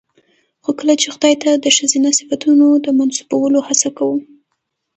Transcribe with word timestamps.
خو 0.63 0.71
کله 0.79 0.93
چې 1.01 1.07
خداى 1.13 1.35
ته 1.43 1.51
د 1.55 1.65
ښځينه 1.77 2.09
صفتونو 2.19 2.67
د 2.85 2.87
منسوبولو 2.97 3.59
هڅه 3.67 3.89
کوو 3.97 4.17